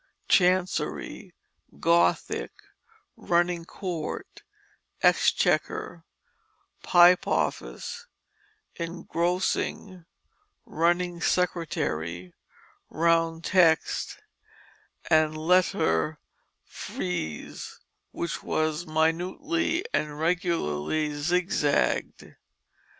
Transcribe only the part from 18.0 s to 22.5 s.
which was minutely and regularly zigzagged.